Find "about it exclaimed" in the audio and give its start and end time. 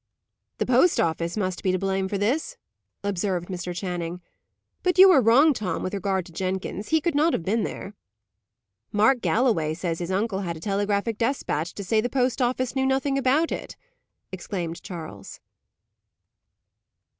13.15-14.81